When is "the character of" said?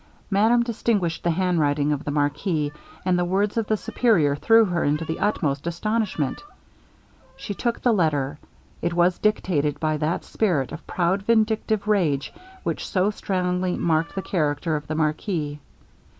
14.15-14.87